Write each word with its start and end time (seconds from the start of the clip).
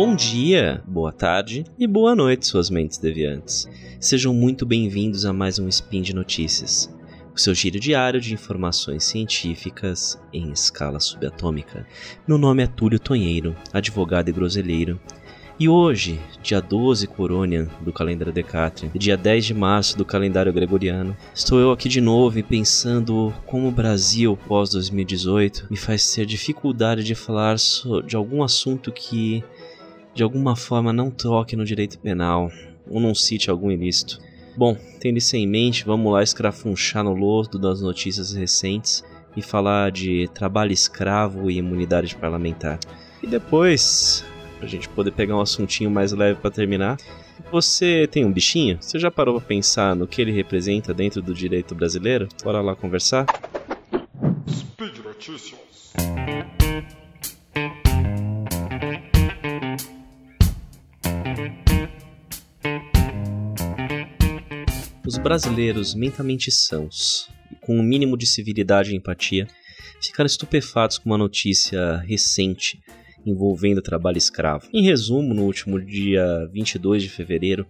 Bom 0.00 0.14
dia, 0.14 0.80
boa 0.86 1.10
tarde 1.10 1.64
e 1.76 1.84
boa 1.84 2.14
noite, 2.14 2.46
suas 2.46 2.70
mentes 2.70 2.98
deviantes. 2.98 3.68
Sejam 3.98 4.32
muito 4.32 4.64
bem-vindos 4.64 5.24
a 5.24 5.32
mais 5.32 5.58
um 5.58 5.66
Spin 5.66 6.02
de 6.02 6.14
Notícias, 6.14 6.88
o 7.34 7.40
seu 7.40 7.52
giro 7.52 7.80
diário 7.80 8.20
de 8.20 8.32
informações 8.32 9.02
científicas 9.02 10.16
em 10.32 10.52
escala 10.52 11.00
subatômica. 11.00 11.84
Meu 12.28 12.38
nome 12.38 12.62
é 12.62 12.68
Túlio 12.68 13.00
Tonheiro, 13.00 13.56
advogado 13.72 14.28
e 14.28 14.32
groselheiro, 14.32 15.00
e 15.60 15.68
hoje, 15.68 16.20
dia 16.40 16.60
12 16.60 17.08
Corônia 17.08 17.68
do 17.80 17.92
calendário 17.92 18.32
Decatria, 18.32 18.92
dia 18.94 19.16
10 19.16 19.46
de 19.46 19.54
março 19.54 19.98
do 19.98 20.04
calendário 20.04 20.52
gregoriano, 20.52 21.16
estou 21.34 21.58
eu 21.58 21.72
aqui 21.72 21.88
de 21.88 22.00
novo 22.00 22.38
e 22.38 22.44
pensando 22.44 23.34
como 23.44 23.66
o 23.66 23.72
Brasil 23.72 24.38
pós 24.46 24.70
2018 24.70 25.66
me 25.68 25.76
faz 25.76 26.14
ter 26.14 26.24
dificuldade 26.24 27.02
de 27.02 27.16
falar 27.16 27.56
de 28.06 28.14
algum 28.14 28.44
assunto 28.44 28.92
que 28.92 29.42
de 30.18 30.24
alguma 30.24 30.56
forma 30.56 30.92
não 30.92 31.12
toque 31.12 31.54
no 31.54 31.64
direito 31.64 31.96
penal 32.00 32.50
ou 32.90 32.98
não 32.98 33.14
cite 33.14 33.48
algum 33.48 33.70
ilícito. 33.70 34.18
Bom, 34.56 34.76
tendo 34.98 35.16
isso 35.16 35.36
em 35.36 35.46
mente, 35.46 35.84
vamos 35.84 36.12
lá 36.12 36.24
escrafunchar 36.24 37.04
no 37.04 37.14
lodo 37.14 37.56
das 37.56 37.80
notícias 37.80 38.32
recentes 38.32 39.04
e 39.36 39.40
falar 39.40 39.92
de 39.92 40.28
trabalho 40.34 40.72
escravo 40.72 41.48
e 41.48 41.58
imunidade 41.58 42.16
parlamentar. 42.16 42.80
E 43.22 43.28
depois, 43.28 44.24
pra 44.58 44.66
gente 44.66 44.88
poder 44.88 45.12
pegar 45.12 45.36
um 45.36 45.40
assuntinho 45.40 45.88
mais 45.88 46.10
leve 46.10 46.40
para 46.40 46.50
terminar. 46.50 46.96
Você 47.52 48.08
tem 48.10 48.24
um 48.24 48.32
bichinho? 48.32 48.76
Você 48.80 48.98
já 48.98 49.12
parou 49.12 49.38
pra 49.38 49.46
pensar 49.46 49.94
no 49.94 50.08
que 50.08 50.20
ele 50.20 50.32
representa 50.32 50.92
dentro 50.92 51.22
do 51.22 51.32
direito 51.32 51.76
brasileiro? 51.76 52.28
Bora 52.42 52.60
lá 52.60 52.74
conversar? 52.74 53.24
Speed 54.50 54.98
Notícias. 54.98 55.67
Brasileiros 65.28 65.94
mentalmente 65.94 66.50
sãos 66.50 67.28
e 67.52 67.54
com 67.56 67.78
um 67.78 67.82
mínimo 67.82 68.16
de 68.16 68.26
civilidade 68.26 68.92
e 68.92 68.96
empatia 68.96 69.46
ficaram 70.00 70.26
estupefatos 70.26 70.96
com 70.96 71.10
uma 71.10 71.18
notícia 71.18 71.98
recente 71.98 72.80
envolvendo 73.26 73.82
trabalho 73.82 74.16
escravo. 74.16 74.66
Em 74.72 74.84
resumo, 74.84 75.34
no 75.34 75.44
último 75.44 75.78
dia 75.78 76.48
22 76.50 77.02
de 77.02 77.10
fevereiro, 77.10 77.66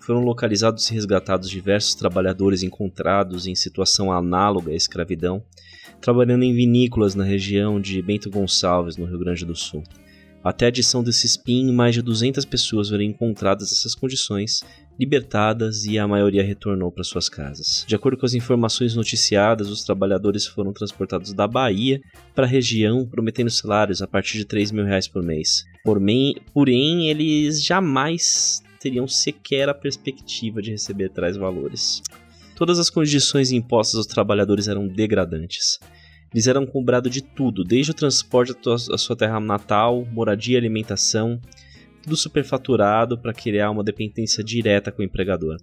foram 0.00 0.20
localizados 0.20 0.88
e 0.88 0.94
resgatados 0.94 1.50
diversos 1.50 1.94
trabalhadores 1.94 2.62
encontrados 2.62 3.46
em 3.46 3.54
situação 3.54 4.10
análoga 4.10 4.72
à 4.72 4.74
escravidão, 4.74 5.44
trabalhando 6.00 6.44
em 6.44 6.54
vinícolas 6.54 7.14
na 7.14 7.22
região 7.22 7.78
de 7.78 8.00
Bento 8.00 8.30
Gonçalves, 8.30 8.96
no 8.96 9.04
Rio 9.04 9.18
Grande 9.18 9.44
do 9.44 9.54
Sul. 9.54 9.82
Até 10.44 10.66
a 10.66 10.68
edição 10.68 11.02
desse 11.02 11.26
SPIN, 11.26 11.72
mais 11.72 11.94
de 11.94 12.02
200 12.02 12.44
pessoas 12.44 12.90
foram 12.90 13.02
encontradas 13.02 13.70
nessas 13.70 13.94
condições, 13.94 14.62
libertadas 14.98 15.84
e 15.84 15.98
a 15.98 16.06
maioria 16.06 16.42
retornou 16.42 16.90
para 16.90 17.04
suas 17.04 17.28
casas. 17.28 17.84
De 17.86 17.94
acordo 17.94 18.16
com 18.16 18.26
as 18.26 18.34
informações 18.34 18.94
noticiadas, 18.94 19.68
os 19.68 19.84
trabalhadores 19.84 20.46
foram 20.46 20.72
transportados 20.72 21.32
da 21.32 21.46
Bahia 21.46 22.00
para 22.34 22.46
a 22.46 22.48
região, 22.48 23.06
prometendo 23.06 23.50
salários 23.50 24.02
a 24.02 24.06
partir 24.06 24.38
de 24.38 24.44
3 24.44 24.70
mil 24.70 24.84
reais 24.84 25.08
por 25.08 25.22
mês. 25.22 25.64
Porém, 25.84 27.10
eles 27.10 27.62
jamais 27.64 28.62
teriam 28.78 29.08
sequer 29.08 29.68
a 29.68 29.74
perspectiva 29.74 30.60
de 30.60 30.70
receber 30.70 31.08
tais 31.08 31.36
valores. 31.36 32.02
Todas 32.54 32.78
as 32.78 32.88
condições 32.88 33.50
impostas 33.50 33.96
aos 33.96 34.06
trabalhadores 34.06 34.68
eram 34.68 34.86
degradantes. 34.86 35.80
Eles 36.32 36.46
eram 36.46 36.66
cobrados 36.66 37.10
de 37.10 37.22
tudo, 37.22 37.64
desde 37.64 37.92
o 37.92 37.94
transporte 37.94 38.54
à 38.92 38.98
sua 38.98 39.16
terra 39.16 39.40
natal, 39.40 40.04
moradia 40.12 40.54
e 40.54 40.58
alimentação, 40.58 41.40
tudo 42.04 42.16
superfaturado 42.16 43.18
para 43.18 43.32
criar 43.32 43.70
uma 43.70 43.82
dependência 43.82 44.44
direta 44.44 44.92
com 44.92 45.02
o 45.02 45.04
empregador. 45.04 45.56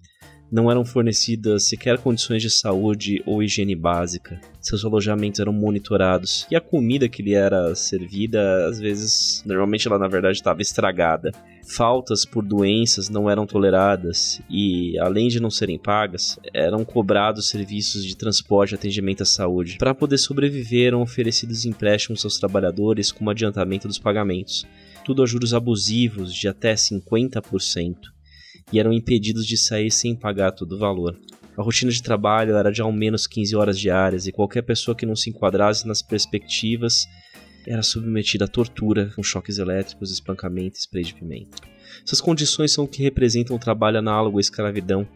Não 0.52 0.69
eram 0.69 0.84
fornecidas 0.84 1.63
sequer 1.63 1.97
condições 2.00 2.41
de 2.41 2.50
saúde 2.50 3.24
ou 3.25 3.41
higiene 3.41 3.75
básica. 3.75 4.41
Seus 4.59 4.84
alojamentos 4.84 5.40
eram 5.40 5.53
monitorados 5.53 6.46
e 6.51 6.56
a 6.56 6.59
comida 6.59 7.07
que 7.07 7.24
lhe 7.24 7.34
era 7.34 7.74
servida, 7.74 8.66
às 8.66 8.78
vezes, 8.78 9.44
normalmente 9.46 9.88
ela 9.88 9.97
na 9.97 10.09
verdade 10.09 10.38
estava 10.38 10.62
estragada 10.62 11.31
faltas 11.63 12.25
por 12.25 12.44
doenças 12.44 13.09
não 13.09 13.30
eram 13.30 13.46
toleradas 13.46 14.41
e, 14.50 14.97
além 15.00 15.28
de 15.28 15.40
não 15.40 15.50
serem 15.50 15.78
pagas, 15.78 16.40
eram 16.53 16.84
cobrados 16.84 17.50
serviços 17.50 18.03
de 18.03 18.16
transporte 18.16 18.72
e 18.72 18.75
atendimento 18.75 19.24
à 19.24 19.25
saúde. 19.25 19.78
Para 19.78 19.96
poder 19.96 20.18
sobreviver, 20.18 20.88
eram 20.88 21.01
oferecidos 21.01 21.66
empréstimos 21.66 22.24
aos 22.25 22.38
trabalhadores 22.38 23.12
como 23.12 23.30
adiantamento 23.30 23.88
dos 23.88 24.00
pagamentos, 24.00 24.66
tudo 25.03 25.23
a 25.23 25.25
juros 25.25 25.53
abusivos 25.53 26.34
de 26.34 26.47
até 26.47 26.73
50%, 26.73 27.95
e 28.72 28.79
eram 28.79 28.94
impedidos 28.94 29.45
de 29.45 29.57
sair 29.57 29.91
sem 29.91 30.16
pagar 30.16 30.51
todo 30.51 30.73
o 30.73 30.78
valor. 30.78 31.19
A 31.57 31.62
rotina 31.62 31.91
de 31.91 32.01
trabalho 32.01 32.56
era 32.56 32.72
de 32.72 32.81
ao 32.81 32.91
menos 32.91 33.28
15 33.28 33.56
horas 33.56 33.78
diárias 33.78 34.25
e 34.25 34.31
qualquer 34.31 34.62
pessoa 34.62 34.95
que 34.95 35.06
não 35.06 35.16
se 35.16 35.29
enquadrasse 35.29 35.85
nas 35.85 36.01
perspectivas 36.01 37.06
era 37.67 37.84
submetida 37.84 38.45
a 38.45 38.47
tortura 38.47 39.12
com 39.16 39.22
choques 39.22 39.57
elétricos, 39.57 40.12
espancamento 40.12 40.78
e 40.78 40.81
spray 40.81 41.03
de 41.03 41.13
pimenta. 41.13 41.57
Essas 42.03 42.22
condições 42.22 42.72
são 42.72 42.85
o 42.85 42.88
que 42.88 43.03
representam 43.03 43.56
o 43.56 43.59
trabalho 43.59 44.00
análogo 44.00 44.38
à 44.38 44.41
escravidão, 44.41 45.07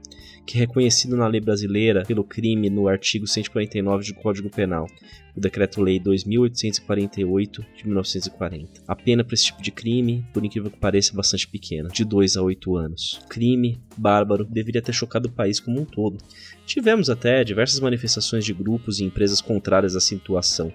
que 0.46 0.58
é 0.58 0.62
reconhecido 0.62 1.18
na 1.18 1.28
lei 1.28 1.42
brasileira 1.42 2.04
pelo 2.06 2.24
crime 2.24 2.70
no 2.70 2.88
artigo 2.88 3.28
149 3.28 4.14
do 4.14 4.16
Código 4.16 4.50
Penal, 4.50 4.88
o 5.36 5.40
Decreto-Lei 5.40 6.00
2848 6.00 7.66
de 7.76 7.86
1940. 7.86 8.84
A 8.88 8.96
pena 8.96 9.24
para 9.24 9.34
esse 9.34 9.46
tipo 9.46 9.62
de 9.62 9.72
crime, 9.72 10.26
por 10.34 10.46
incrível 10.46 10.72
que 10.72 10.78
pareça, 10.78 11.12
é 11.12 11.16
bastante 11.16 11.48
pequena, 11.48 11.90
de 11.90 12.06
2 12.06 12.38
a 12.38 12.42
8 12.42 12.76
anos. 12.78 13.20
Crime 13.30 13.82
bárbaro 13.98 14.46
deveria 14.46 14.82
ter 14.82 14.94
chocado 14.94 15.28
o 15.28 15.32
país 15.32 15.60
como 15.60 15.82
um 15.82 15.86
todo. 15.86 16.18
Tivemos 16.66 17.10
até 17.10 17.44
diversas 17.44 17.80
manifestações 17.80 18.46
de 18.46 18.54
grupos 18.54 19.00
e 19.00 19.04
empresas 19.04 19.42
contrárias 19.42 19.96
à 19.96 20.00
situação 20.00 20.72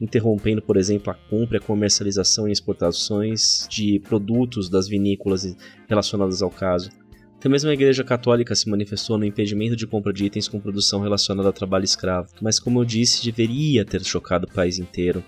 interrompendo, 0.00 0.62
por 0.62 0.76
exemplo, 0.76 1.10
a 1.10 1.14
compra 1.14 1.58
a 1.58 1.60
comercialização 1.60 2.48
e 2.48 2.52
exportações 2.52 3.66
de 3.68 3.98
produtos 4.00 4.68
das 4.68 4.88
vinícolas 4.88 5.56
relacionadas 5.88 6.40
ao 6.40 6.50
caso. 6.50 6.90
Até 7.38 7.48
mesmo 7.48 7.70
a 7.70 7.72
Igreja 7.72 8.02
Católica 8.02 8.52
se 8.56 8.68
manifestou 8.68 9.16
no 9.16 9.24
impedimento 9.24 9.76
de 9.76 9.86
compra 9.86 10.12
de 10.12 10.24
itens 10.24 10.48
com 10.48 10.58
produção 10.58 11.00
relacionada 11.00 11.48
ao 11.48 11.52
trabalho 11.52 11.84
escravo, 11.84 12.30
mas 12.40 12.58
como 12.58 12.80
eu 12.80 12.84
disse, 12.84 13.24
deveria 13.24 13.84
ter 13.84 14.04
chocado 14.04 14.44
o 14.44 14.52
país 14.52 14.80
inteiro. 14.80 15.22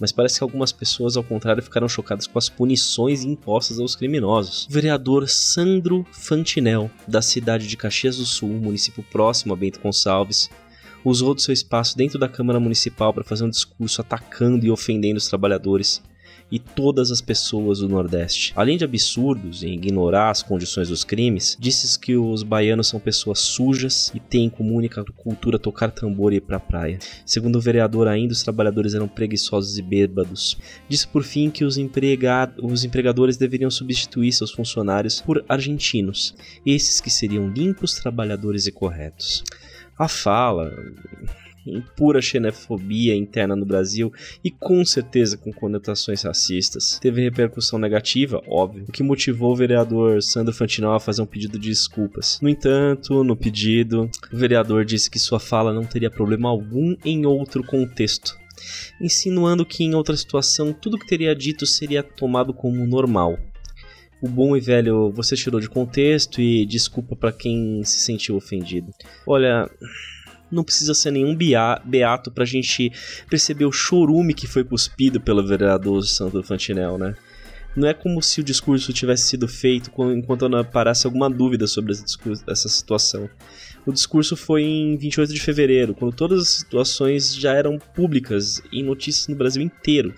Mas 0.00 0.10
parece 0.10 0.38
que 0.38 0.42
algumas 0.42 0.72
pessoas, 0.72 1.18
ao 1.18 1.22
contrário, 1.22 1.62
ficaram 1.62 1.86
chocadas 1.86 2.26
com 2.26 2.38
as 2.38 2.48
punições 2.48 3.24
impostas 3.24 3.78
aos 3.78 3.94
criminosos. 3.94 4.66
O 4.70 4.72
vereador 4.72 5.28
Sandro 5.28 6.06
Fantinel, 6.10 6.90
da 7.06 7.20
cidade 7.20 7.66
de 7.66 7.76
Caxias 7.76 8.16
do 8.16 8.24
Sul, 8.24 8.48
município 8.48 9.04
próximo 9.12 9.52
a 9.52 9.56
Bento 9.56 9.80
Gonçalves, 9.80 10.48
usou 11.04 11.34
do 11.34 11.42
seu 11.42 11.52
espaço 11.52 11.94
dentro 11.94 12.18
da 12.18 12.26
Câmara 12.26 12.58
Municipal 12.58 13.12
para 13.12 13.22
fazer 13.22 13.44
um 13.44 13.50
discurso 13.50 14.00
atacando 14.00 14.64
e 14.64 14.70
ofendendo 14.70 15.18
os 15.18 15.28
trabalhadores 15.28 16.02
e 16.50 16.58
todas 16.58 17.10
as 17.10 17.20
pessoas 17.20 17.80
do 17.80 17.88
Nordeste. 17.88 18.52
Além 18.56 18.76
de 18.76 18.84
absurdos 18.84 19.62
em 19.62 19.74
ignorar 19.74 20.30
as 20.30 20.42
condições 20.42 20.88
dos 20.88 21.04
crimes, 21.04 21.56
disse 21.58 21.98
que 21.98 22.16
os 22.16 22.42
baianos 22.42 22.88
são 22.88 22.98
pessoas 22.98 23.38
sujas 23.38 24.10
e 24.14 24.20
têm 24.20 24.50
como 24.50 24.74
única 24.74 25.04
cultura 25.16 25.58
tocar 25.58 25.90
tambor 25.90 26.32
e 26.32 26.36
ir 26.36 26.40
pra 26.40 26.58
praia. 26.58 26.98
Segundo 27.24 27.56
o 27.56 27.60
vereador, 27.60 28.08
ainda 28.08 28.32
os 28.32 28.42
trabalhadores 28.42 28.94
eram 28.94 29.08
preguiçosos 29.08 29.78
e 29.78 29.82
bêbados. 29.82 30.58
Disse 30.88 31.06
por 31.06 31.22
fim 31.22 31.50
que 31.50 31.64
os, 31.64 31.78
empregad 31.78 32.52
os 32.62 32.84
empregadores 32.84 33.36
deveriam 33.36 33.70
substituir 33.70 34.32
seus 34.32 34.50
funcionários 34.50 35.20
por 35.20 35.44
argentinos, 35.48 36.34
esses 36.64 37.00
que 37.00 37.10
seriam 37.10 37.48
limpos, 37.48 37.94
trabalhadores 37.94 38.66
e 38.66 38.72
corretos 38.72 39.44
a 40.00 40.08
fala 40.08 40.72
pura 41.96 42.20
xenofobia 42.20 43.14
interna 43.14 43.54
no 43.54 43.66
Brasil 43.66 44.12
e 44.42 44.50
com 44.50 44.84
certeza 44.84 45.36
com 45.36 45.52
conotações 45.52 46.22
racistas. 46.22 46.98
Teve 47.00 47.22
repercussão 47.22 47.78
negativa, 47.78 48.42
óbvio, 48.48 48.84
o 48.88 48.92
que 48.92 49.02
motivou 49.02 49.52
o 49.52 49.56
vereador 49.56 50.22
Sandro 50.22 50.54
Fantinal 50.54 50.94
a 50.94 51.00
fazer 51.00 51.22
um 51.22 51.26
pedido 51.26 51.58
de 51.58 51.68
desculpas. 51.68 52.38
No 52.40 52.48
entanto, 52.48 53.22
no 53.24 53.36
pedido, 53.36 54.10
o 54.32 54.36
vereador 54.36 54.84
disse 54.84 55.10
que 55.10 55.18
sua 55.18 55.40
fala 55.40 55.72
não 55.72 55.84
teria 55.84 56.10
problema 56.10 56.48
algum 56.48 56.96
em 57.04 57.26
outro 57.26 57.62
contexto, 57.62 58.38
insinuando 59.00 59.66
que 59.66 59.84
em 59.84 59.94
outra 59.94 60.16
situação 60.16 60.72
tudo 60.72 60.98
que 60.98 61.06
teria 61.06 61.34
dito 61.34 61.66
seria 61.66 62.02
tomado 62.02 62.52
como 62.52 62.86
normal. 62.86 63.38
O 64.22 64.28
bom 64.28 64.54
e 64.54 64.60
velho 64.60 65.10
você 65.10 65.34
tirou 65.34 65.60
de 65.60 65.68
contexto 65.68 66.42
e 66.42 66.66
desculpa 66.66 67.16
para 67.16 67.32
quem 67.32 67.82
se 67.84 68.00
sentiu 68.00 68.36
ofendido. 68.36 68.92
Olha, 69.26 69.66
não 70.50 70.64
precisa 70.64 70.94
ser 70.94 71.10
nenhum 71.10 71.36
beato 71.36 72.30
pra 72.30 72.44
gente 72.44 72.92
perceber 73.28 73.64
o 73.64 73.72
chorume 73.72 74.34
que 74.34 74.46
foi 74.46 74.64
cuspido 74.64 75.20
pelo 75.20 75.46
vereador 75.46 76.02
Santo 76.04 76.42
Fantinel, 76.42 76.98
né? 76.98 77.14
Não 77.76 77.86
é 77.86 77.94
como 77.94 78.20
se 78.20 78.40
o 78.40 78.44
discurso 78.44 78.92
tivesse 78.92 79.28
sido 79.28 79.46
feito 79.46 79.92
enquanto 80.12 80.48
não 80.48 80.64
parasse 80.64 81.06
alguma 81.06 81.30
dúvida 81.30 81.68
sobre 81.68 81.92
essa 82.48 82.68
situação. 82.68 83.30
O 83.86 83.92
discurso 83.92 84.36
foi 84.36 84.62
em 84.62 84.96
28 84.96 85.32
de 85.32 85.40
fevereiro, 85.40 85.94
quando 85.94 86.12
todas 86.12 86.40
as 86.40 86.48
situações 86.48 87.34
já 87.34 87.54
eram 87.54 87.78
públicas 87.78 88.60
em 88.72 88.82
notícias 88.82 89.28
no 89.28 89.36
Brasil 89.36 89.62
inteiro. 89.62 90.12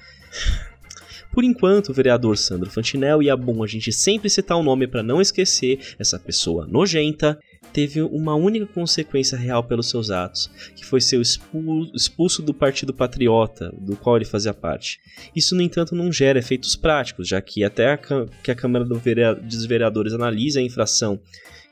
Por 1.30 1.44
enquanto, 1.44 1.90
o 1.90 1.94
vereador 1.94 2.36
Sandro 2.36 2.70
Fantinel, 2.70 3.22
e 3.22 3.28
é 3.28 3.36
bom 3.36 3.62
a 3.62 3.66
gente 3.66 3.92
sempre 3.92 4.28
citar 4.28 4.56
o 4.56 4.62
nome 4.62 4.86
para 4.86 5.02
não 5.02 5.20
esquecer 5.20 5.78
essa 5.98 6.18
pessoa 6.18 6.66
nojenta, 6.66 7.38
teve 7.72 8.02
uma 8.02 8.34
única 8.34 8.66
consequência 8.66 9.36
real 9.36 9.64
pelos 9.64 9.88
seus 9.88 10.10
atos, 10.10 10.50
que 10.76 10.84
foi 10.84 11.00
ser 11.00 11.20
expulso 11.20 12.42
do 12.42 12.52
Partido 12.52 12.92
Patriota, 12.92 13.72
do 13.78 13.96
qual 13.96 14.16
ele 14.16 14.24
fazia 14.24 14.52
parte. 14.52 15.00
Isso, 15.34 15.54
no 15.54 15.62
entanto, 15.62 15.94
não 15.94 16.12
gera 16.12 16.38
efeitos 16.38 16.76
práticos, 16.76 17.28
já 17.28 17.40
que 17.40 17.64
até 17.64 17.92
a, 17.92 17.98
que 18.42 18.50
a 18.50 18.54
Câmara 18.54 18.84
dos 18.84 19.64
Vereadores 19.66 20.12
analise 20.12 20.58
a 20.58 20.62
infração 20.62 21.20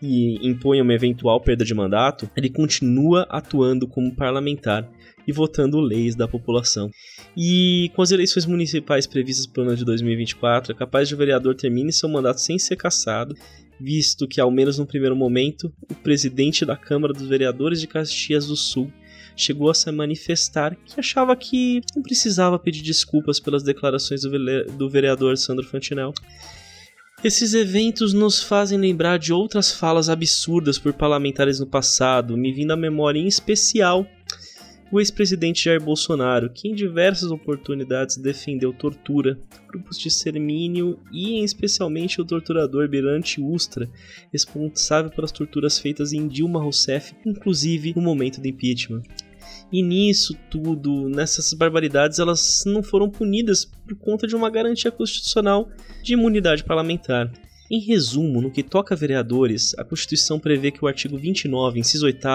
e 0.02 0.46
impõe 0.46 0.80
uma 0.80 0.94
eventual 0.94 1.40
perda 1.40 1.64
de 1.64 1.74
mandato, 1.74 2.30
ele 2.34 2.48
continua 2.48 3.26
atuando 3.28 3.86
como 3.86 4.14
parlamentar 4.14 4.88
e 5.26 5.32
votando 5.32 5.78
leis 5.80 6.14
da 6.14 6.26
população. 6.26 6.90
E 7.36 7.90
com 7.94 8.02
as 8.02 8.10
eleições 8.10 8.46
municipais 8.46 9.06
previstas 9.06 9.46
para 9.46 9.62
o 9.62 9.66
ano 9.66 9.76
de 9.76 9.84
2024, 9.84 10.72
é 10.72 10.74
capaz 10.74 11.08
de 11.08 11.14
o 11.14 11.18
vereador 11.18 11.54
termine 11.54 11.92
seu 11.92 12.08
mandato 12.08 12.40
sem 12.40 12.58
ser 12.58 12.76
cassado 12.76 13.34
visto 13.80 14.28
que, 14.28 14.40
ao 14.40 14.50
menos 14.50 14.78
no 14.78 14.86
primeiro 14.86 15.16
momento, 15.16 15.72
o 15.90 15.94
presidente 15.94 16.64
da 16.66 16.76
Câmara 16.76 17.12
dos 17.14 17.26
Vereadores 17.26 17.80
de 17.80 17.86
Caxias 17.86 18.46
do 18.46 18.56
Sul 18.56 18.92
chegou 19.34 19.70
a 19.70 19.74
se 19.74 19.90
manifestar 19.90 20.76
que 20.84 21.00
achava 21.00 21.34
que 21.34 21.80
não 21.96 22.02
precisava 22.02 22.58
pedir 22.58 22.82
desculpas 22.82 23.40
pelas 23.40 23.62
declarações 23.62 24.20
do 24.22 24.90
vereador 24.90 25.36
Sandro 25.38 25.66
Fantinel. 25.66 26.12
Esses 27.22 27.54
eventos 27.54 28.12
nos 28.12 28.42
fazem 28.42 28.78
lembrar 28.78 29.18
de 29.18 29.32
outras 29.32 29.72
falas 29.72 30.08
absurdas 30.08 30.78
por 30.78 30.92
parlamentares 30.92 31.60
no 31.60 31.66
passado, 31.66 32.36
me 32.36 32.52
vindo 32.52 32.72
à 32.72 32.76
memória 32.76 33.18
em 33.18 33.26
especial 33.26 34.06
o 34.92 34.98
ex-presidente 34.98 35.64
Jair 35.64 35.80
Bolsonaro, 35.80 36.50
que 36.50 36.68
em 36.68 36.74
diversas 36.74 37.30
oportunidades 37.30 38.16
defendeu 38.16 38.72
tortura, 38.72 39.38
grupos 39.68 39.98
de 39.98 40.08
extermínio 40.08 40.98
e, 41.12 41.44
especialmente, 41.44 42.20
o 42.20 42.24
torturador 42.24 42.88
Birante 42.88 43.40
Ustra, 43.40 43.88
responsável 44.32 45.10
pelas 45.10 45.30
torturas 45.30 45.78
feitas 45.78 46.12
em 46.12 46.26
Dilma 46.26 46.60
Rousseff, 46.60 47.14
inclusive 47.24 47.92
no 47.94 48.02
momento 48.02 48.40
do 48.40 48.48
impeachment. 48.48 49.02
E 49.72 49.82
nisso 49.82 50.36
tudo, 50.50 51.08
nessas 51.08 51.52
barbaridades, 51.52 52.18
elas 52.18 52.64
não 52.66 52.82
foram 52.82 53.08
punidas 53.08 53.64
por 53.64 53.96
conta 53.96 54.26
de 54.26 54.34
uma 54.34 54.50
garantia 54.50 54.90
constitucional 54.90 55.68
de 56.02 56.14
imunidade 56.14 56.64
parlamentar. 56.64 57.30
Em 57.70 57.78
resumo, 57.78 58.40
no 58.40 58.50
que 58.50 58.64
toca 58.64 58.94
a 58.94 58.98
vereadores, 58.98 59.76
a 59.78 59.84
Constituição 59.84 60.40
prevê 60.40 60.72
que 60.72 60.84
o 60.84 60.88
artigo 60.88 61.16
29, 61.16 61.78
inciso 61.78 62.04
8 62.04 62.26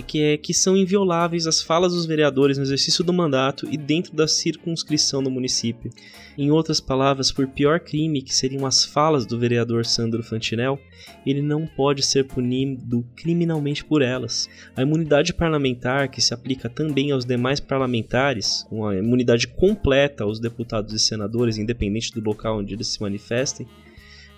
que, 0.00 0.22
é, 0.22 0.36
que 0.38 0.54
são 0.54 0.76
invioláveis 0.76 1.46
as 1.46 1.60
falas 1.60 1.92
dos 1.92 2.06
vereadores 2.06 2.56
no 2.56 2.64
exercício 2.64 3.04
do 3.04 3.12
mandato 3.12 3.68
e 3.70 3.76
dentro 3.76 4.14
da 4.16 4.26
circunscrição 4.26 5.22
do 5.22 5.30
município. 5.30 5.90
Em 6.38 6.50
outras 6.50 6.80
palavras, 6.80 7.30
por 7.30 7.46
pior 7.46 7.80
crime 7.80 8.22
que 8.22 8.34
seriam 8.34 8.64
as 8.64 8.84
falas 8.84 9.26
do 9.26 9.38
vereador 9.38 9.84
Sandro 9.84 10.22
Fantinel, 10.22 10.78
ele 11.26 11.42
não 11.42 11.66
pode 11.66 12.02
ser 12.02 12.24
punido 12.24 13.04
criminalmente 13.14 13.84
por 13.84 14.00
elas. 14.00 14.48
A 14.74 14.82
imunidade 14.82 15.34
parlamentar, 15.34 16.08
que 16.08 16.22
se 16.22 16.32
aplica 16.32 16.70
também 16.70 17.10
aos 17.10 17.26
demais 17.26 17.60
parlamentares, 17.60 18.64
com 18.70 18.86
a 18.86 18.96
imunidade 18.96 19.46
completa 19.46 20.24
aos 20.24 20.40
deputados 20.40 20.94
e 20.94 20.98
senadores, 20.98 21.58
independente 21.58 22.12
do 22.12 22.24
local 22.24 22.60
onde 22.60 22.72
eles 22.72 22.88
se 22.88 23.02
manifestem, 23.02 23.66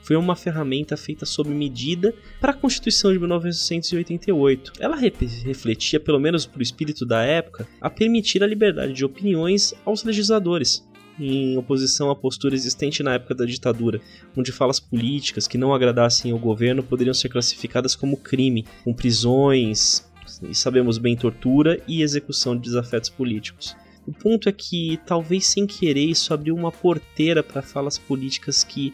foi 0.05 0.17
uma 0.17 0.37
ferramenta 0.37 0.97
feita 0.97 1.25
sob 1.25 1.49
medida 1.49 2.15
para 2.39 2.53
a 2.53 2.55
Constituição 2.55 3.11
de 3.11 3.19
1988. 3.19 4.75
Ela 4.79 4.97
refletia, 4.97 5.99
pelo 5.99 6.21
menos 6.21 6.45
para 6.45 6.61
o 6.61 6.63
espírito 6.63 7.07
da 7.07 7.23
época, 7.23 7.67
a 7.81 7.89
permitir 7.89 8.45
a 8.45 8.47
liberdade 8.47 8.93
de 8.93 9.05
opiniões 9.05 9.75
aos 9.85 10.05
legisladores 10.05 10.87
em 11.19 11.57
oposição 11.57 12.11
à 12.11 12.17
postura 12.17 12.55
existente 12.55 13.03
na 13.03 13.15
época 13.15 13.35
da 13.35 13.45
ditadura, 13.45 14.01
onde 14.37 14.51
falas 14.51 14.81
políticas 14.81 15.47
que 15.47 15.57
não 15.57 15.73
agradassem 15.73 16.33
ao 16.33 16.39
governo 16.39 16.83
poderiam 16.83 17.15
ser 17.15 17.29
classificadas 17.29 17.95
como 17.95 18.17
crime, 18.17 18.67
com 18.83 18.93
prisões, 18.93 20.05
e 20.43 20.55
sabemos 20.55 20.99
bem, 20.99 21.17
tortura 21.17 21.81
e 21.87 22.03
execução 22.03 22.57
de 22.57 22.63
desafetos 22.63 23.09
políticos. 23.09 23.77
O 24.07 24.13
ponto 24.13 24.49
é 24.49 24.53
que, 24.53 24.99
talvez 25.07 25.47
sem 25.47 25.67
querer, 25.67 26.05
isso 26.05 26.35
abriu 26.35 26.55
uma 26.55 26.71
porteira 26.71 27.43
para 27.43 27.63
falas 27.63 27.97
políticas 27.97 28.63
que 28.63 28.93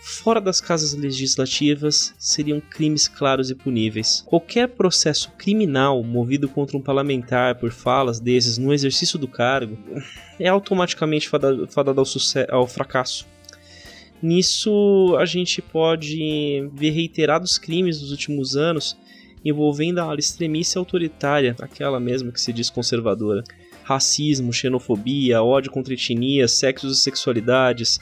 fora 0.00 0.40
das 0.40 0.60
casas 0.60 0.94
legislativas 0.94 2.14
seriam 2.18 2.60
crimes 2.60 3.06
claros 3.06 3.50
e 3.50 3.54
puníveis. 3.54 4.22
Qualquer 4.26 4.68
processo 4.68 5.30
criminal 5.38 6.02
movido 6.02 6.48
contra 6.48 6.76
um 6.76 6.80
parlamentar 6.80 7.56
por 7.56 7.70
falas 7.70 8.18
desses 8.18 8.56
no 8.56 8.72
exercício 8.72 9.18
do 9.18 9.28
cargo 9.28 9.78
é 10.38 10.48
automaticamente 10.48 11.28
fadado, 11.28 11.68
ao, 12.00 12.58
ao 12.58 12.66
fracasso. 12.66 13.26
Nisso, 14.22 15.16
a 15.18 15.24
gente 15.24 15.62
pode 15.62 16.68
ver 16.74 16.90
reiterados 16.90 17.56
crimes 17.56 18.00
nos 18.00 18.10
últimos 18.10 18.56
anos 18.56 18.96
envolvendo 19.44 19.98
a 19.98 20.04
ala 20.04 20.18
extremista 20.18 20.78
autoritária, 20.78 21.56
aquela 21.60 21.98
mesma 21.98 22.30
que 22.30 22.40
se 22.40 22.52
diz 22.52 22.68
conservadora. 22.68 23.42
Racismo, 23.82 24.52
xenofobia, 24.52 25.42
ódio 25.42 25.70
contra 25.70 25.94
etnias, 25.94 26.52
sexos 26.52 26.98
e 26.98 27.02
sexualidades, 27.02 27.98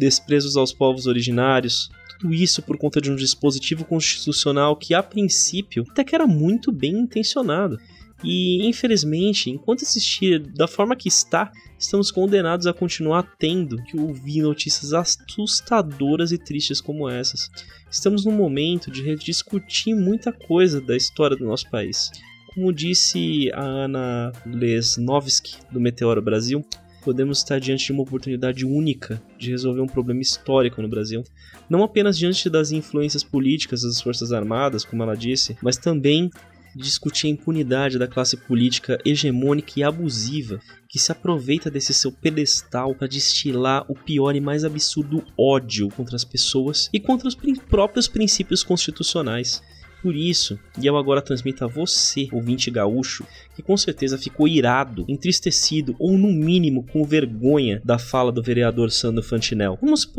desprezos 0.00 0.56
aos 0.56 0.72
povos 0.72 1.06
originários, 1.06 1.90
tudo 2.18 2.34
isso 2.34 2.62
por 2.62 2.78
conta 2.78 3.00
de 3.00 3.10
um 3.10 3.16
dispositivo 3.16 3.84
constitucional 3.84 4.74
que, 4.74 4.94
a 4.94 5.02
princípio, 5.02 5.84
até 5.90 6.02
que 6.02 6.14
era 6.14 6.26
muito 6.26 6.72
bem 6.72 6.92
intencionado. 6.92 7.78
E, 8.22 8.66
infelizmente, 8.66 9.48
enquanto 9.48 9.82
existir 9.82 10.38
da 10.38 10.68
forma 10.68 10.96
que 10.96 11.08
está, 11.08 11.50
estamos 11.78 12.10
condenados 12.10 12.66
a 12.66 12.72
continuar 12.74 13.34
tendo 13.38 13.82
que 13.84 13.98
ouvir 13.98 14.42
notícias 14.42 14.92
assustadoras 14.92 16.30
e 16.30 16.36
tristes 16.36 16.80
como 16.80 17.08
essas. 17.08 17.50
Estamos 17.90 18.24
num 18.24 18.32
momento 18.32 18.90
de 18.90 19.02
rediscutir 19.02 19.94
muita 19.96 20.32
coisa 20.32 20.80
da 20.80 20.96
história 20.96 21.36
do 21.36 21.46
nosso 21.46 21.70
país. 21.70 22.10
Como 22.54 22.72
disse 22.72 23.50
a 23.54 23.62
Ana 23.62 24.32
Lesnovski, 24.44 25.56
do 25.72 25.80
Meteoro 25.80 26.20
Brasil, 26.20 26.62
podemos 27.00 27.38
estar 27.38 27.58
diante 27.58 27.86
de 27.86 27.92
uma 27.92 28.02
oportunidade 28.02 28.64
única 28.64 29.22
de 29.38 29.50
resolver 29.50 29.80
um 29.80 29.86
problema 29.86 30.20
histórico 30.20 30.80
no 30.82 30.88
Brasil. 30.88 31.22
Não 31.68 31.82
apenas 31.82 32.18
diante 32.18 32.48
das 32.48 32.72
influências 32.72 33.24
políticas 33.24 33.82
das 33.82 34.00
Forças 34.00 34.32
Armadas, 34.32 34.84
como 34.84 35.02
ela 35.02 35.16
disse, 35.16 35.56
mas 35.62 35.76
também 35.76 36.30
discutir 36.74 37.26
a 37.26 37.30
impunidade 37.30 37.98
da 37.98 38.06
classe 38.06 38.36
política 38.36 38.98
hegemônica 39.04 39.72
e 39.76 39.82
abusiva 39.82 40.60
que 40.88 40.98
se 40.98 41.10
aproveita 41.12 41.70
desse 41.70 41.92
seu 41.92 42.12
pedestal 42.12 42.94
para 42.94 43.08
destilar 43.08 43.84
o 43.88 43.94
pior 43.94 44.34
e 44.34 44.40
mais 44.40 44.64
absurdo 44.64 45.24
ódio 45.36 45.88
contra 45.88 46.16
as 46.16 46.24
pessoas 46.24 46.88
e 46.92 47.00
contra 47.00 47.28
os 47.28 47.36
próprios 47.68 48.08
princípios 48.08 48.62
constitucionais. 48.62 49.62
Por 50.02 50.16
isso, 50.16 50.58
e 50.80 50.86
eu 50.86 50.96
agora 50.96 51.20
transmito 51.20 51.64
a 51.64 51.68
você, 51.68 52.28
ouvinte 52.32 52.70
gaúcho, 52.70 53.26
que 53.54 53.62
com 53.62 53.76
certeza 53.76 54.16
ficou 54.16 54.48
irado, 54.48 55.04
entristecido 55.06 55.94
ou 55.98 56.16
no 56.16 56.28
mínimo 56.28 56.86
com 56.90 57.04
vergonha 57.04 57.82
da 57.84 57.98
fala 57.98 58.32
do 58.32 58.42
vereador 58.42 58.90
Sandro 58.90 59.22
Fantinel. 59.22 59.78
Vamos 59.80 60.10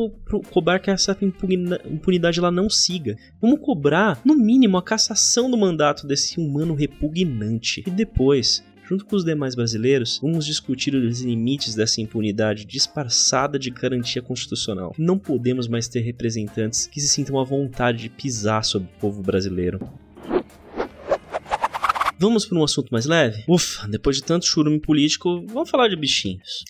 cobrar 0.51 0.79
que 0.79 0.91
essa 0.91 1.17
impunidade 1.19 2.39
lá 2.39 2.51
não 2.51 2.69
siga. 2.69 3.17
Vamos 3.41 3.59
cobrar, 3.59 4.21
no 4.23 4.35
mínimo, 4.35 4.77
a 4.77 4.83
cassação 4.83 5.49
do 5.49 5.57
mandato 5.57 6.05
desse 6.05 6.39
humano 6.39 6.75
repugnante. 6.75 7.83
E 7.87 7.89
depois, 7.89 8.63
Junto 8.91 9.05
com 9.05 9.15
os 9.15 9.23
demais 9.23 9.55
brasileiros, 9.55 10.19
vamos 10.21 10.45
discutir 10.45 10.93
os 10.93 11.21
limites 11.21 11.73
dessa 11.73 12.01
impunidade 12.01 12.65
disfarçada 12.65 13.57
de 13.57 13.69
garantia 13.69 14.21
constitucional. 14.21 14.93
Não 14.97 15.17
podemos 15.17 15.65
mais 15.65 15.87
ter 15.87 16.01
representantes 16.01 16.87
que 16.87 16.99
se 16.99 17.07
sintam 17.07 17.39
à 17.39 17.43
vontade 17.45 17.99
de 17.99 18.09
pisar 18.09 18.65
sobre 18.65 18.89
o 18.89 18.99
povo 18.99 19.23
brasileiro. 19.23 19.79
Vamos 22.19 22.45
para 22.45 22.57
um 22.57 22.65
assunto 22.65 22.89
mais 22.91 23.05
leve? 23.05 23.45
Ufa, 23.47 23.87
depois 23.87 24.17
de 24.17 24.23
tanto 24.23 24.45
churume 24.45 24.81
político, 24.81 25.41
vamos 25.47 25.69
falar 25.69 25.87
de 25.87 25.95
bichinhos. 25.95 26.65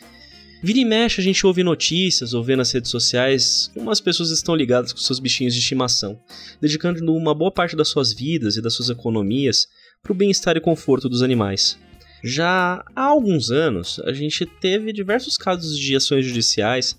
Vira 0.62 0.78
e 0.78 0.86
mexe, 0.86 1.22
a 1.22 1.24
gente 1.24 1.44
ouve 1.48 1.64
notícias 1.64 2.36
ou 2.36 2.44
vê 2.44 2.56
nas 2.56 2.72
redes 2.72 2.92
sociais 2.92 3.72
como 3.74 3.90
as 3.90 4.00
pessoas 4.00 4.30
estão 4.30 4.54
ligadas 4.54 4.94
com 4.94 5.00
seus 5.00 5.20
bichinhos 5.20 5.56
de 5.56 5.60
estimação, 5.60 6.20
dedicando 6.62 7.04
uma 7.16 7.34
boa 7.34 7.52
parte 7.52 7.76
das 7.76 7.88
suas 7.88 8.14
vidas 8.14 8.58
e 8.58 8.62
das 8.62 8.76
suas 8.76 8.92
economias 8.92 9.66
para 10.04 10.12
o 10.12 10.16
bem-estar 10.16 10.56
e 10.56 10.62
conforto 10.62 11.10
dos 11.10 11.24
animais. 11.24 11.80
Já 12.24 12.84
há 12.96 13.04
alguns 13.04 13.50
anos, 13.50 14.00
a 14.06 14.14
gente 14.14 14.46
teve 14.46 14.94
diversos 14.94 15.38
casos 15.38 15.78
de 15.78 15.96
ações 15.96 16.26
judiciais 16.26 16.96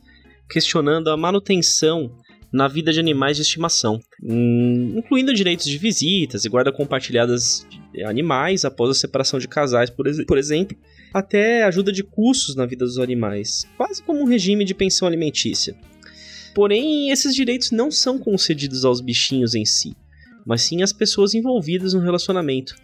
questionando 0.49 1.09
a 1.09 1.17
manutenção 1.17 2.11
na 2.52 2.69
vida 2.69 2.93
de 2.93 3.00
animais 3.00 3.37
de 3.37 3.43
estimação, 3.43 3.99
hum, 4.23 4.95
incluindo 4.99 5.33
direitos 5.33 5.64
de 5.64 5.79
visitas 5.79 6.45
e 6.45 6.49
guarda 6.50 6.71
compartilhadas 6.71 7.67
de 7.71 8.05
animais 8.05 8.64
após 8.64 8.91
a 8.91 8.95
separação 8.95 9.38
de 9.38 9.49
casais, 9.49 9.88
por, 9.88 10.05
por 10.26 10.37
exemplo, 10.37 10.76
até 11.14 11.62
ajuda 11.62 11.91
de 11.91 12.02
custos 12.02 12.55
na 12.55 12.67
vida 12.67 12.85
dos 12.85 12.99
animais, 12.99 13.67
quase 13.76 14.02
como 14.02 14.21
um 14.21 14.26
regime 14.26 14.64
de 14.64 14.75
pensão 14.75 15.09
alimentícia. 15.09 15.75
Porém, 16.55 17.11
esses 17.11 17.35
direitos 17.35 17.71
não 17.71 17.91
são 17.91 18.19
concedidos 18.19 18.85
aos 18.85 19.00
bichinhos 19.00 19.55
em 19.55 19.64
si, 19.64 19.97
mas 20.45 20.61
sim 20.61 20.83
às 20.83 20.93
pessoas 20.93 21.33
envolvidas 21.33 21.95
no 21.95 22.00
relacionamento, 22.00 22.75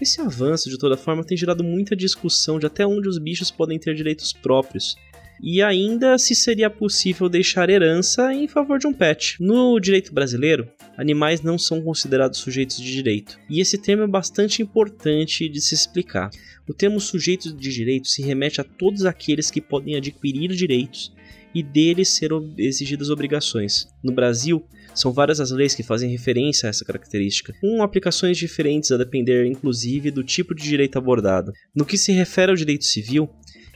esse 0.00 0.20
avanço, 0.20 0.68
de 0.68 0.78
toda 0.78 0.96
forma, 0.96 1.24
tem 1.24 1.36
gerado 1.36 1.64
muita 1.64 1.96
discussão 1.96 2.58
de 2.58 2.66
até 2.66 2.86
onde 2.86 3.08
os 3.08 3.18
bichos 3.18 3.50
podem 3.50 3.78
ter 3.78 3.94
direitos 3.94 4.32
próprios. 4.32 4.96
e 5.42 5.60
ainda 5.60 6.16
se 6.16 6.34
seria 6.34 6.70
possível 6.70 7.28
deixar 7.28 7.68
herança 7.68 8.32
em 8.32 8.48
favor 8.48 8.78
de 8.78 8.86
um 8.86 8.92
pet. 8.92 9.36
No 9.38 9.78
direito 9.78 10.12
brasileiro, 10.12 10.66
animais 10.96 11.42
não 11.42 11.58
são 11.58 11.82
considerados 11.82 12.38
sujeitos 12.38 12.78
de 12.78 12.90
direito, 12.90 13.38
e 13.48 13.60
esse 13.60 13.76
termo 13.76 14.04
é 14.04 14.06
bastante 14.06 14.62
importante 14.62 15.46
de 15.48 15.60
se 15.60 15.74
explicar. 15.74 16.30
O 16.66 16.72
termo 16.72 16.98
sujeito 16.98 17.52
de 17.52 17.70
direito 17.70 18.08
se 18.08 18.22
remete 18.22 18.60
a 18.60 18.64
todos 18.64 19.04
aqueles 19.04 19.50
que 19.50 19.60
podem 19.60 19.94
adquirir 19.94 20.48
direitos 20.50 21.12
e 21.54 21.62
deles 21.62 22.08
ser 22.08 22.30
exigidas 22.58 23.08
obrigações. 23.08 23.88
No 24.02 24.12
Brasil, 24.12 24.64
são 24.96 25.12
várias 25.12 25.38
as 25.38 25.50
leis 25.50 25.74
que 25.74 25.82
fazem 25.82 26.10
referência 26.10 26.66
a 26.66 26.70
essa 26.70 26.84
característica, 26.84 27.54
com 27.60 27.82
aplicações 27.82 28.38
diferentes 28.38 28.90
a 28.90 28.96
depender, 28.96 29.46
inclusive, 29.46 30.10
do 30.10 30.24
tipo 30.24 30.54
de 30.54 30.62
direito 30.62 30.96
abordado. 30.96 31.52
No 31.74 31.84
que 31.84 31.98
se 31.98 32.12
refere 32.12 32.50
ao 32.50 32.56
direito 32.56 32.84
civil, 32.84 33.28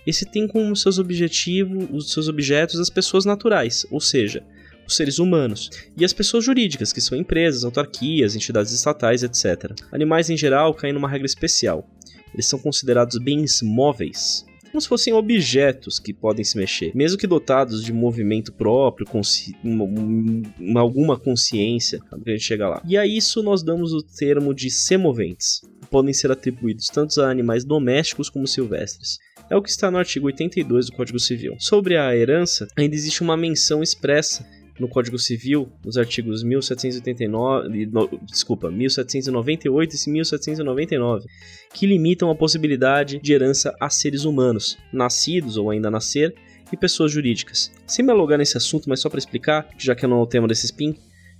esse 0.06 0.24
tem 0.24 0.48
como 0.48 0.74
seus 0.74 0.98
objetivos, 0.98 1.86
os 1.92 2.10
seus 2.12 2.26
objetos 2.26 2.80
as 2.80 2.88
pessoas 2.88 3.26
naturais, 3.26 3.86
ou 3.90 4.00
seja, 4.00 4.42
os 4.86 4.96
seres 4.96 5.18
humanos, 5.18 5.70
e 5.96 6.04
as 6.04 6.12
pessoas 6.12 6.44
jurídicas, 6.44 6.92
que 6.92 7.00
são 7.00 7.16
empresas, 7.16 7.64
autarquias, 7.64 8.34
entidades 8.34 8.72
estatais, 8.72 9.22
etc. 9.22 9.72
Animais 9.92 10.30
em 10.30 10.36
geral 10.36 10.74
caem 10.74 10.94
numa 10.94 11.08
regra 11.08 11.26
especial. 11.26 11.88
Eles 12.32 12.48
são 12.48 12.58
considerados 12.58 13.18
bens 13.18 13.60
móveis, 13.62 14.44
como 14.70 14.80
se 14.80 14.88
fossem 14.88 15.12
objetos 15.12 15.98
que 15.98 16.12
podem 16.12 16.44
se 16.44 16.56
mexer, 16.56 16.92
mesmo 16.94 17.18
que 17.18 17.26
dotados 17.26 17.84
de 17.84 17.92
movimento 17.92 18.52
próprio, 18.52 19.06
consci... 19.06 19.56
uma, 19.62 19.84
uma, 19.84 20.80
alguma 20.80 21.18
consciência, 21.18 22.00
a 22.10 22.30
gente 22.30 22.44
chega 22.44 22.68
lá. 22.68 22.82
E 22.86 22.96
a 22.96 23.06
isso 23.06 23.42
nós 23.42 23.62
damos 23.62 23.92
o 23.92 24.02
termo 24.02 24.54
de 24.54 24.70
semoventes. 24.70 25.62
Podem 25.90 26.12
ser 26.12 26.30
atribuídos 26.30 26.86
tanto 26.86 27.20
a 27.20 27.30
animais 27.30 27.64
domésticos 27.64 28.30
como 28.30 28.46
silvestres. 28.46 29.18
É 29.50 29.56
o 29.56 29.62
que 29.62 29.70
está 29.70 29.90
no 29.90 29.98
artigo 29.98 30.26
82 30.26 30.86
do 30.86 30.92
Código 30.92 31.18
Civil. 31.18 31.56
Sobre 31.58 31.96
a 31.96 32.16
herança, 32.16 32.68
ainda 32.76 32.94
existe 32.94 33.20
uma 33.20 33.36
menção 33.36 33.82
expressa 33.82 34.46
no 34.80 34.88
Código 34.88 35.18
Civil, 35.18 35.68
nos 35.84 35.96
artigos 35.96 36.42
1789, 36.42 37.86
no, 37.86 38.08
desculpa, 38.24 38.70
1798 38.70 39.94
e 39.94 40.10
1799, 40.10 41.26
que 41.74 41.86
limitam 41.86 42.30
a 42.30 42.34
possibilidade 42.34 43.18
de 43.18 43.32
herança 43.32 43.76
a 43.78 43.90
seres 43.90 44.24
humanos, 44.24 44.78
nascidos 44.92 45.56
ou 45.56 45.70
ainda 45.70 45.90
nascer, 45.90 46.34
e 46.72 46.76
pessoas 46.76 47.12
jurídicas. 47.12 47.70
Sem 47.86 48.04
me 48.04 48.12
alugar 48.12 48.38
nesse 48.38 48.56
assunto, 48.56 48.88
mas 48.88 49.00
só 49.00 49.10
para 49.10 49.18
explicar, 49.18 49.68
já 49.76 49.94
que 49.94 50.06
não 50.06 50.20
é 50.20 50.22
o 50.22 50.26
tema 50.26 50.48
desse 50.48 50.66
spin, 50.66 50.96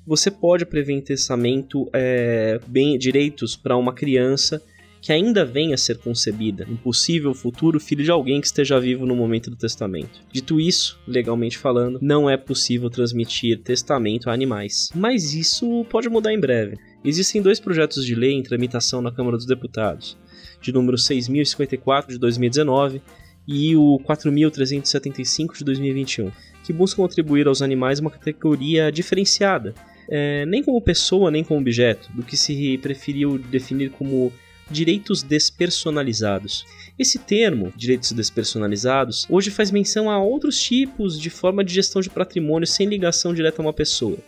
você 0.07 0.31
pode 0.31 0.67
prever 0.67 0.93
em 0.93 1.01
testamento 1.01 1.89
é, 1.93 2.59
bem, 2.67 2.99
direitos 2.99 3.57
para 3.57 3.77
uma 3.77 3.95
criança 3.95 4.61
que 5.01 5.13
ainda 5.13 5.45
venha 5.45 5.75
a 5.75 5.79
ser 5.79 5.99
concebida, 5.99 6.67
um 6.69 6.77
possível 6.77 7.33
futuro 7.33 7.81
filho 7.81 8.05
de 8.05 8.11
alguém 8.11 8.41
que 8.41 8.47
esteja 8.47 8.79
vivo 8.79 9.07
no 9.07 9.17
momento 9.17 9.51
do 9.51 9.57
testamento. 9.57 10.21
Dito 10.31 10.61
isso, 10.61 10.99
legalmente 11.07 11.57
falando, 11.57 11.99
não 12.03 12.29
é 12.29 12.37
possível 12.37 12.91
transmitir 12.91 13.63
testamento 13.63 14.29
a 14.29 14.33
animais. 14.33 14.91
Mas 14.95 15.33
isso 15.33 15.87
pode 15.89 16.09
mudar 16.09 16.33
em 16.33 16.41
breve. 16.41 16.77
Existem 17.03 17.41
dois 17.41 17.59
projetos 17.59 18.05
de 18.05 18.15
lei 18.15 18.33
em 18.33 18.43
tramitação 18.43 19.01
na 19.01 19.11
Câmara 19.11 19.37
dos 19.37 19.47
Deputados, 19.47 20.19
de 20.61 20.71
número 20.71 20.99
6054 20.99 22.13
de 22.13 22.19
2019 22.19 23.01
e 23.49 23.75
o 23.75 23.99
4375 24.05 25.57
de 25.57 25.65
2021, 25.65 26.31
que 26.63 26.73
buscam 26.73 27.05
atribuir 27.05 27.49
aos 27.49 27.63
animais 27.63 28.01
uma 28.01 28.11
categoria 28.11 28.93
diferenciada, 28.93 29.75
é, 30.09 30.45
nem 30.45 30.63
como 30.63 30.81
pessoa 30.81 31.31
nem 31.31 31.43
como 31.43 31.61
objeto, 31.61 32.11
do 32.13 32.23
que 32.23 32.37
se 32.37 32.77
preferiu 32.79 33.39
definir 33.39 33.91
como 33.91 34.31
direitos 34.71 35.23
despersonalizados. 35.23 36.65
Esse 36.99 37.19
termo, 37.19 37.73
direitos 37.77 38.13
despersonalizados, 38.13 39.27
hoje 39.29 39.51
faz 39.51 39.71
menção 39.71 40.11
a 40.11 40.23
outros 40.23 40.61
tipos 40.61 41.19
de 41.21 41.31
forma 41.31 41.65
de 41.65 41.75
gestão 41.75 42.01
de 42.01 42.11
patrimônio 42.11 42.67
sem 42.67 42.87
ligação 42.87 43.35
direta 43.35 43.61
a 43.61 43.65
uma 43.65 43.73
pessoa, 43.73 44.19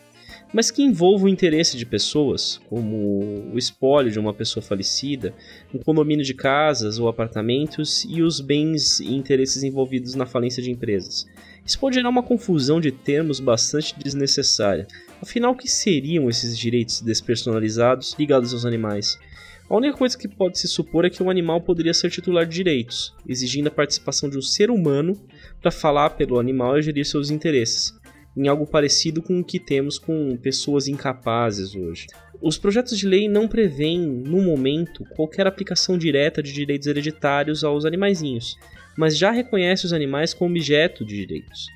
mas 0.52 0.70
que 0.70 0.82
envolvam 0.82 1.26
o 1.26 1.32
interesse 1.32 1.76
de 1.76 1.86
pessoas, 1.86 2.60
como 2.68 3.50
o 3.52 3.58
espólio 3.58 4.10
de 4.10 4.18
uma 4.18 4.34
pessoa 4.34 4.62
falecida, 4.62 5.34
um 5.72 5.78
condomínio 5.78 6.24
de 6.24 6.34
casas 6.34 6.98
ou 6.98 7.08
apartamentos 7.08 8.04
e 8.08 8.22
os 8.22 8.40
bens 8.40 9.00
e 9.00 9.14
interesses 9.14 9.62
envolvidos 9.62 10.14
na 10.14 10.26
falência 10.26 10.62
de 10.62 10.70
empresas. 10.70 11.26
Isso 11.64 11.78
pode 11.78 11.94
gerar 11.94 12.08
uma 12.08 12.22
confusão 12.22 12.80
de 12.80 12.90
termos 12.90 13.38
bastante 13.38 13.94
desnecessária. 13.98 14.86
Afinal, 15.20 15.52
o 15.52 15.56
que 15.56 15.70
seriam 15.70 16.28
esses 16.28 16.58
direitos 16.58 17.00
despersonalizados 17.00 18.16
ligados 18.18 18.52
aos 18.52 18.66
animais? 18.66 19.18
A 19.68 19.76
única 19.76 19.96
coisa 19.96 20.18
que 20.18 20.28
pode 20.28 20.58
se 20.58 20.68
supor 20.68 21.04
é 21.04 21.10
que 21.10 21.22
um 21.22 21.30
animal 21.30 21.60
poderia 21.60 21.94
ser 21.94 22.10
titular 22.10 22.46
de 22.46 22.54
direitos, 22.54 23.14
exigindo 23.26 23.68
a 23.68 23.70
participação 23.70 24.28
de 24.28 24.36
um 24.36 24.42
ser 24.42 24.70
humano 24.70 25.18
para 25.60 25.70
falar 25.70 26.10
pelo 26.10 26.38
animal 26.38 26.78
e 26.78 26.82
gerir 26.82 27.06
seus 27.06 27.30
interesses, 27.30 27.92
em 28.36 28.48
algo 28.48 28.66
parecido 28.66 29.22
com 29.22 29.40
o 29.40 29.44
que 29.44 29.58
temos 29.58 29.98
com 29.98 30.36
pessoas 30.36 30.88
incapazes 30.88 31.74
hoje. 31.74 32.06
Os 32.40 32.58
projetos 32.58 32.98
de 32.98 33.06
lei 33.06 33.28
não 33.28 33.46
prevêem, 33.46 34.00
no 34.00 34.42
momento, 34.42 35.04
qualquer 35.14 35.46
aplicação 35.46 35.96
direta 35.96 36.42
de 36.42 36.52
direitos 36.52 36.88
hereditários 36.88 37.62
aos 37.62 37.84
animaizinhos, 37.84 38.56
mas 38.96 39.16
já 39.16 39.30
reconhece 39.30 39.86
os 39.86 39.92
animais 39.92 40.34
como 40.34 40.50
objeto 40.50 41.04
de 41.04 41.16
direitos. 41.16 41.68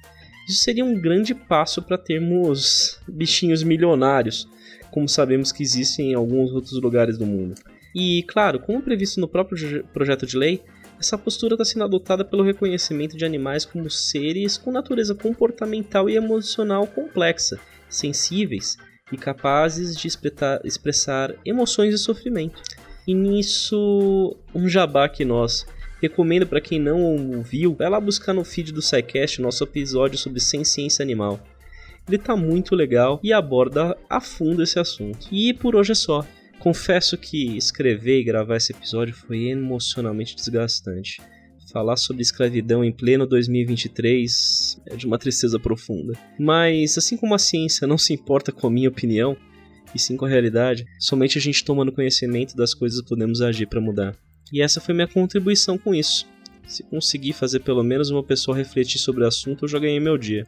Isso 0.48 0.60
seria 0.60 0.84
um 0.84 1.00
grande 1.00 1.34
passo 1.34 1.80
para 1.82 1.96
termos 1.96 3.00
bichinhos 3.08 3.62
milionários, 3.62 4.48
como 4.90 5.08
sabemos 5.08 5.52
que 5.52 5.62
existem 5.62 6.12
em 6.12 6.14
alguns 6.14 6.52
outros 6.52 6.80
lugares 6.80 7.18
do 7.18 7.26
mundo. 7.26 7.54
E, 7.98 8.24
claro, 8.24 8.60
como 8.60 8.82
previsto 8.82 9.18
no 9.18 9.26
próprio 9.26 9.82
projeto 9.84 10.26
de 10.26 10.36
lei, 10.36 10.62
essa 11.00 11.16
postura 11.16 11.54
está 11.54 11.64
sendo 11.64 11.84
adotada 11.84 12.26
pelo 12.26 12.42
reconhecimento 12.42 13.16
de 13.16 13.24
animais 13.24 13.64
como 13.64 13.88
seres 13.88 14.58
com 14.58 14.70
natureza 14.70 15.14
comportamental 15.14 16.10
e 16.10 16.14
emocional 16.14 16.86
complexa, 16.86 17.58
sensíveis 17.88 18.76
e 19.10 19.16
capazes 19.16 19.96
de 19.96 20.08
expressar 20.62 21.34
emoções 21.42 21.94
e 21.94 21.98
sofrimento. 21.98 22.60
E 23.06 23.14
nisso, 23.14 24.36
um 24.54 24.68
jabá 24.68 25.08
que 25.08 25.24
nós 25.24 25.64
recomendo 25.98 26.46
para 26.46 26.60
quem 26.60 26.78
não 26.78 27.00
ouviu, 27.00 27.74
vai 27.74 27.88
lá 27.88 27.98
buscar 27.98 28.34
no 28.34 28.44
feed 28.44 28.72
do 28.72 28.82
SciCast 28.82 29.40
nosso 29.40 29.64
episódio 29.64 30.18
sobre 30.18 30.40
ciência 30.40 31.02
animal. 31.02 31.40
Ele 32.06 32.18
tá 32.18 32.36
muito 32.36 32.74
legal 32.74 33.18
e 33.22 33.32
aborda 33.32 33.96
a 34.08 34.20
fundo 34.20 34.62
esse 34.62 34.78
assunto. 34.78 35.26
E 35.32 35.54
por 35.54 35.74
hoje 35.74 35.92
é 35.92 35.94
só. 35.94 36.26
Confesso 36.66 37.16
que 37.16 37.56
escrever 37.56 38.18
e 38.18 38.24
gravar 38.24 38.56
esse 38.56 38.72
episódio 38.72 39.14
foi 39.14 39.50
emocionalmente 39.50 40.34
desgastante. 40.34 41.22
Falar 41.72 41.96
sobre 41.96 42.22
escravidão 42.22 42.82
em 42.82 42.90
pleno 42.90 43.24
2023 43.24 44.80
é 44.86 44.96
de 44.96 45.06
uma 45.06 45.16
tristeza 45.16 45.60
profunda. 45.60 46.18
Mas, 46.36 46.98
assim 46.98 47.16
como 47.16 47.36
a 47.36 47.38
ciência 47.38 47.86
não 47.86 47.96
se 47.96 48.12
importa 48.12 48.50
com 48.50 48.66
a 48.66 48.70
minha 48.70 48.88
opinião, 48.88 49.36
e 49.94 49.98
sim 50.00 50.16
com 50.16 50.24
a 50.24 50.28
realidade, 50.28 50.84
somente 50.98 51.38
a 51.38 51.40
gente 51.40 51.64
tomando 51.64 51.92
conhecimento 51.92 52.56
das 52.56 52.74
coisas 52.74 53.00
podemos 53.00 53.40
agir 53.40 53.68
para 53.68 53.80
mudar. 53.80 54.16
E 54.52 54.60
essa 54.60 54.80
foi 54.80 54.92
minha 54.92 55.06
contribuição 55.06 55.78
com 55.78 55.94
isso. 55.94 56.26
Se 56.66 56.82
conseguir 56.82 57.34
fazer 57.34 57.60
pelo 57.60 57.84
menos 57.84 58.10
uma 58.10 58.24
pessoa 58.24 58.56
refletir 58.56 58.98
sobre 58.98 59.22
o 59.22 59.28
assunto, 59.28 59.66
eu 59.66 59.68
já 59.68 59.78
ganhei 59.78 60.00
meu 60.00 60.18
dia. 60.18 60.44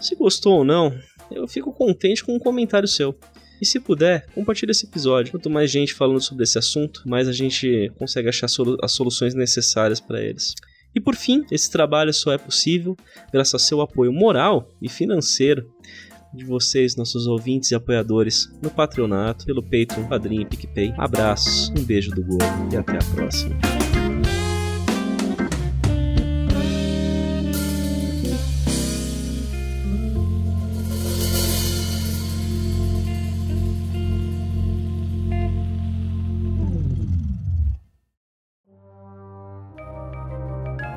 Se 0.00 0.16
gostou 0.16 0.58
ou 0.58 0.64
não, 0.64 0.92
eu 1.30 1.46
fico 1.46 1.72
contente 1.72 2.24
com 2.24 2.34
um 2.34 2.40
comentário 2.40 2.88
seu. 2.88 3.16
E 3.62 3.64
se 3.64 3.78
puder, 3.78 4.26
compartilhe 4.34 4.72
esse 4.72 4.86
episódio. 4.86 5.30
Quanto 5.30 5.48
mais 5.48 5.70
gente 5.70 5.94
falando 5.94 6.20
sobre 6.20 6.42
esse 6.42 6.58
assunto, 6.58 7.04
mais 7.06 7.28
a 7.28 7.32
gente 7.32 7.92
consegue 7.96 8.28
achar 8.28 8.48
as 8.82 8.92
soluções 8.92 9.36
necessárias 9.36 10.00
para 10.00 10.20
eles. 10.20 10.56
E 10.92 11.00
por 11.00 11.14
fim, 11.14 11.44
esse 11.48 11.70
trabalho 11.70 12.12
só 12.12 12.32
é 12.32 12.38
possível 12.38 12.96
graças 13.32 13.54
ao 13.54 13.60
seu 13.60 13.80
apoio 13.80 14.12
moral 14.12 14.68
e 14.82 14.88
financeiro 14.88 15.64
de 16.34 16.44
vocês, 16.44 16.96
nossos 16.96 17.28
ouvintes 17.28 17.70
e 17.70 17.76
apoiadores, 17.76 18.50
no 18.60 18.68
Patronato, 18.68 19.46
pelo 19.46 19.62
Patreon, 19.62 20.08
Padrinho 20.08 20.42
e 20.42 20.46
PicPay. 20.46 20.92
Abraços, 20.98 21.68
um 21.70 21.84
beijo 21.84 22.10
do 22.10 22.24
Gordo 22.24 22.74
e 22.74 22.76
até 22.76 22.96
a 22.96 23.14
próxima. 23.14 23.81